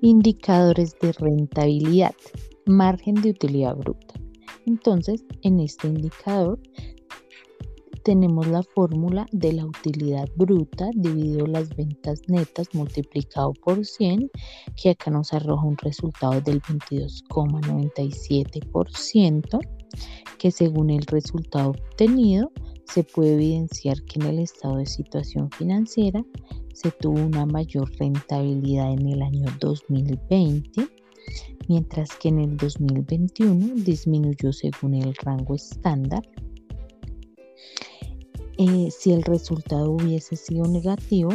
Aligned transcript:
Indicadores 0.00 0.96
de 1.00 1.10
rentabilidad, 1.10 2.14
margen 2.66 3.16
de 3.16 3.30
utilidad 3.30 3.74
bruta. 3.74 4.14
Entonces, 4.64 5.24
en 5.42 5.58
este 5.58 5.88
indicador 5.88 6.60
tenemos 8.04 8.46
la 8.46 8.62
fórmula 8.62 9.26
de 9.32 9.54
la 9.54 9.66
utilidad 9.66 10.28
bruta 10.36 10.88
dividido 10.94 11.48
las 11.48 11.74
ventas 11.74 12.22
netas 12.28 12.68
multiplicado 12.74 13.52
por 13.54 13.84
100, 13.84 14.30
que 14.80 14.90
acá 14.90 15.10
nos 15.10 15.32
arroja 15.32 15.66
un 15.66 15.76
resultado 15.78 16.40
del 16.42 16.62
22,97%, 16.62 19.58
que 20.38 20.52
según 20.52 20.90
el 20.90 21.04
resultado 21.06 21.70
obtenido 21.70 22.52
se 22.84 23.02
puede 23.02 23.34
evidenciar 23.34 24.00
que 24.04 24.20
en 24.20 24.26
el 24.26 24.38
estado 24.38 24.76
de 24.76 24.86
situación 24.86 25.50
financiera 25.50 26.24
se 26.78 26.92
tuvo 26.92 27.20
una 27.20 27.44
mayor 27.44 27.90
rentabilidad 27.98 28.92
en 28.92 29.08
el 29.08 29.20
año 29.20 29.46
2020, 29.58 30.86
mientras 31.66 32.14
que 32.14 32.28
en 32.28 32.38
el 32.38 32.56
2021 32.56 33.82
disminuyó 33.82 34.52
según 34.52 34.94
el 34.94 35.12
rango 35.16 35.56
estándar. 35.56 36.22
Eh, 38.58 38.90
si 38.96 39.10
el 39.10 39.24
resultado 39.24 39.90
hubiese 39.90 40.36
sido 40.36 40.66
negativo, 40.66 41.30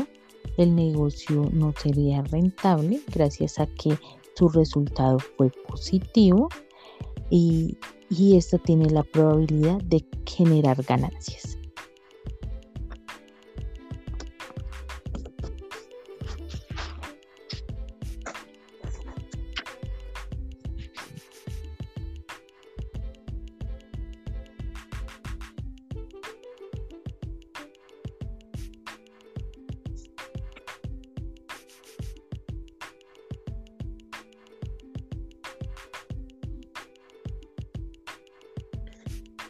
el 0.58 0.76
negocio 0.76 1.50
no 1.52 1.73
sería 1.78 2.22
rentable 2.22 3.02
gracias 3.14 3.59
a 3.59 3.66
que 3.66 3.98
su 4.36 4.48
resultado 4.48 5.20
fue 5.20 5.52
positivo 5.68 6.48
y, 7.30 7.78
y 8.09 8.38
esto 8.38 8.59
tiene 8.59 8.90
la 8.90 9.03
probabilidad 9.03 9.81
de 9.81 10.06
generar 10.25 10.81
ganancias. 10.84 11.58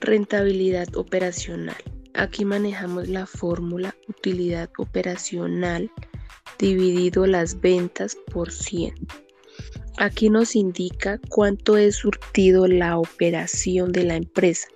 Rentabilidad 0.03 0.93
operacional. 0.97 1.77
Aquí 2.13 2.43
manejamos 2.43 3.07
la 3.07 3.25
fórmula 3.25 3.95
utilidad 4.09 4.69
operacional 4.77 5.89
dividido 6.59 7.25
las 7.25 7.61
ventas 7.61 8.17
por 8.29 8.51
100. 8.51 8.95
Aquí 9.95 10.29
nos 10.29 10.57
indica 10.57 11.21
cuánto 11.29 11.77
es 11.77 11.95
surtido 11.95 12.67
la 12.67 12.97
operación 12.97 13.93
de 13.93 14.03
la 14.03 14.17
empresa, 14.17 14.67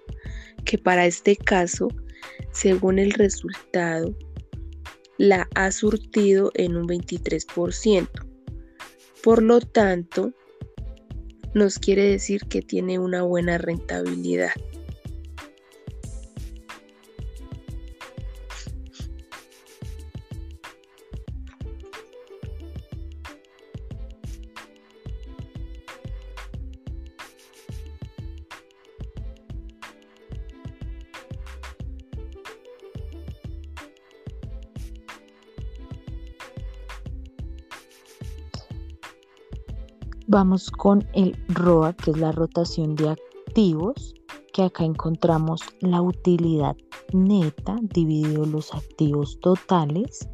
que 0.64 0.78
para 0.78 1.06
este 1.06 1.36
caso, 1.36 1.90
según 2.54 2.98
el 2.98 3.12
resultado, 3.12 4.16
la 5.18 5.50
ha 5.56 5.74
surtido 5.74 6.52
en 6.54 6.78
un 6.78 6.88
23%. 6.88 8.08
Por 9.22 9.44
lo 9.44 9.60
tanto, 9.60 10.32
nos 11.54 11.80
quiere 11.80 12.06
decir 12.06 12.44
que 12.48 12.62
tiene 12.62 12.98
una 12.98 13.24
buena 13.24 13.58
rentabilidad. 13.58 14.52
Vamos 40.30 40.70
con 40.70 41.08
el 41.14 41.38
ROA, 41.48 41.94
que 41.94 42.12
es 42.12 42.18
la 42.18 42.34
rotación 42.34 42.96
de 42.96 43.12
activos, 43.12 44.14
que 44.52 44.64
acá 44.64 44.84
encontramos 44.84 45.62
la 45.80 46.02
utilidad 46.02 46.76
neta 47.14 47.78
dividido 47.82 48.46
los 48.46 48.74
activos 48.74 49.40
totales, 49.40 50.28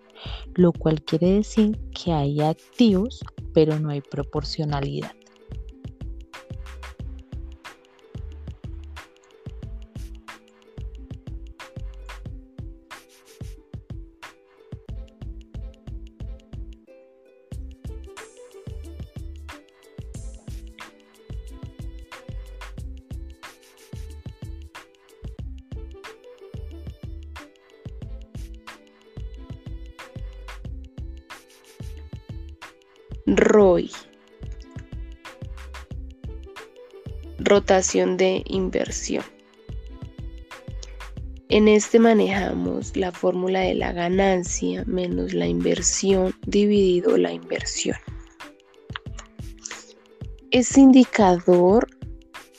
lo 0.54 0.72
cual 0.72 1.02
quiere 1.02 1.32
decir 1.32 1.78
que 1.90 2.12
hay 2.12 2.40
activos, 2.40 3.24
pero 3.52 3.78
no 3.78 3.90
hay 3.90 4.00
proporcionalidad. 4.00 5.12
ROI. 33.36 33.90
Rotación 37.38 38.16
de 38.16 38.42
inversión. 38.46 39.24
En 41.50 41.68
este 41.68 41.98
manejamos 41.98 42.96
la 42.96 43.12
fórmula 43.12 43.60
de 43.60 43.74
la 43.74 43.92
ganancia 43.92 44.84
menos 44.86 45.34
la 45.34 45.46
inversión 45.46 46.34
dividido 46.46 47.18
la 47.18 47.32
inversión. 47.32 47.96
Este 50.50 50.80
indicador 50.80 51.86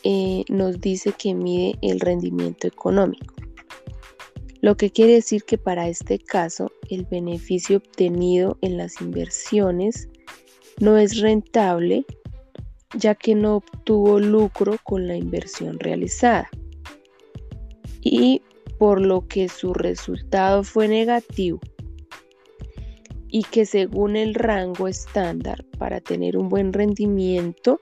eh, 0.04 0.44
nos 0.50 0.80
dice 0.80 1.14
que 1.18 1.34
mide 1.34 1.80
el 1.82 2.00
rendimiento 2.00 2.68
económico, 2.68 3.34
lo 4.62 4.78
que 4.78 4.92
quiere 4.92 5.14
decir 5.14 5.44
que 5.46 5.58
para 5.58 5.88
este 5.88 6.20
caso 6.20 6.72
el 6.90 7.06
beneficio 7.06 7.78
obtenido 7.78 8.58
en 8.62 8.78
las 8.78 9.02
inversiones 9.02 10.08
no 10.80 10.98
es 10.98 11.20
rentable 11.20 12.06
ya 12.98 13.14
que 13.16 13.36
no 13.36 13.58
obtuvo 13.58 14.20
lucro 14.20 14.78
con 14.84 15.08
la 15.08 15.16
inversión 15.16 15.80
realizada 15.80 16.50
y 18.02 18.42
por 18.78 19.02
lo 19.02 19.28
que 19.28 19.50
su 19.50 19.74
resultado 19.74 20.64
fue 20.64 20.88
negativo 20.88 21.60
y 23.28 23.44
que 23.44 23.66
según 23.66 24.16
el 24.16 24.34
rango 24.34 24.88
estándar 24.88 25.64
para 25.78 26.00
tener 26.00 26.38
un 26.38 26.50
buen 26.50 26.74
rendimiento 26.74 27.80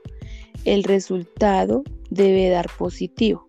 el 0.65 0.83
resultado 0.83 1.83
debe 2.09 2.49
dar 2.49 2.67
positivo. 2.77 3.47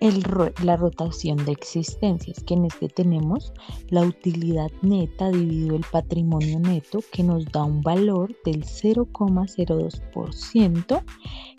La 0.00 0.76
rotación 0.76 1.44
de 1.44 1.52
existencias, 1.52 2.42
que 2.42 2.54
en 2.54 2.64
este 2.64 2.88
tenemos 2.88 3.52
la 3.90 4.00
utilidad 4.02 4.72
neta 4.80 5.30
dividido 5.30 5.76
el 5.76 5.84
patrimonio 5.90 6.58
neto, 6.58 7.00
que 7.12 7.22
nos 7.22 7.44
da 7.46 7.64
un 7.64 7.82
valor 7.82 8.34
del 8.44 8.64
0,02%, 8.64 11.04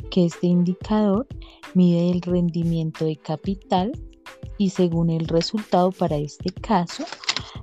que 0.10 0.26
este 0.26 0.48
indicador 0.48 1.28
mide 1.76 2.10
el 2.10 2.22
rendimiento 2.22 3.06
de 3.06 3.18
capital 3.18 3.92
y 4.58 4.72
según 4.72 5.12
el 5.12 5.28
resultado 5.28 5.92
para 5.92 6.18
este 6.18 6.52
caso, 6.52 7.06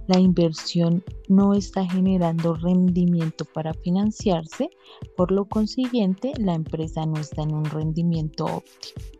la 0.06 0.20
inversión 0.20 1.02
no 1.28 1.54
está 1.54 1.84
generando 1.86 2.54
rendimiento 2.54 3.44
para 3.44 3.74
financiarse, 3.74 4.70
por 5.16 5.32
lo 5.32 5.44
consiguiente 5.44 6.34
la 6.38 6.54
empresa 6.54 7.04
no 7.04 7.18
está 7.18 7.42
en 7.42 7.54
un 7.54 7.64
rendimiento 7.64 8.44
óptimo. 8.46 9.17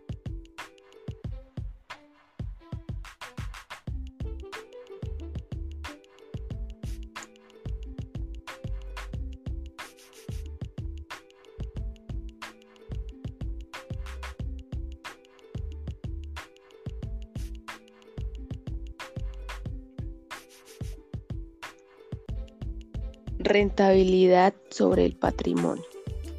Rentabilidad 23.38 24.54
sobre 24.70 25.04
el 25.04 25.16
patrimonio. 25.16 25.84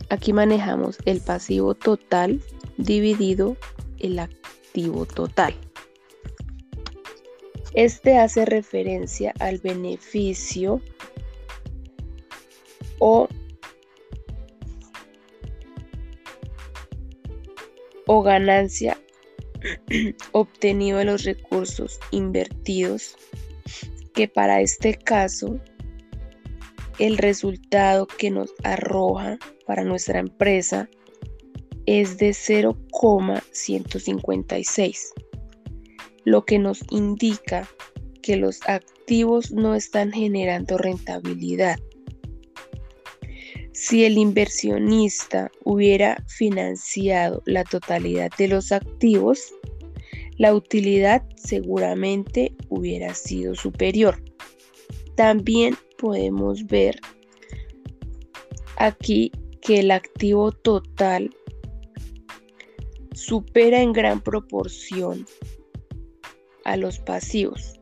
Aquí 0.09 0.33
manejamos 0.33 0.97
el 1.05 1.21
pasivo 1.21 1.75
total 1.75 2.41
dividido 2.77 3.57
el 3.99 4.19
activo 4.19 5.05
total. 5.05 5.53
Este 7.73 8.17
hace 8.17 8.45
referencia 8.45 9.33
al 9.39 9.59
beneficio 9.59 10.81
o, 12.97 13.27
o 18.07 18.21
ganancia 18.23 18.97
obtenido 20.31 20.97
de 20.97 21.05
los 21.05 21.23
recursos 21.23 21.99
invertidos, 22.11 23.15
que 24.13 24.27
para 24.27 24.61
este 24.61 24.95
caso 24.95 25.59
el 26.99 27.17
resultado 27.17 28.05
que 28.05 28.29
nos 28.29 28.53
arroja 28.63 29.39
para 29.65 29.83
nuestra 29.83 30.19
empresa 30.19 30.87
es 31.85 32.17
de 32.17 32.33
0,156, 32.33 35.13
lo 36.25 36.43
que 36.45 36.59
nos 36.59 36.83
indica 36.91 37.67
que 38.21 38.35
los 38.35 38.59
activos 38.67 39.51
no 39.51 39.75
están 39.75 40.11
generando 40.11 40.77
rentabilidad. 40.77 41.79
Si 43.71 44.03
el 44.03 44.17
inversionista 44.17 45.49
hubiera 45.63 46.21
financiado 46.27 47.41
la 47.45 47.63
totalidad 47.63 48.29
de 48.37 48.49
los 48.49 48.73
activos, 48.73 49.53
la 50.37 50.53
utilidad 50.53 51.23
seguramente 51.35 52.53
hubiera 52.67 53.13
sido 53.13 53.55
superior. 53.55 54.21
También 55.15 55.77
podemos 55.99 56.65
ver 56.65 56.99
aquí 58.77 59.31
que 59.61 59.81
el 59.81 59.91
activo 59.91 60.51
total 60.51 61.29
supera 63.13 63.81
en 63.81 63.91
gran 63.93 64.21
proporción 64.21 65.25
a 66.63 66.77
los 66.77 66.99
pasivos. 66.99 67.78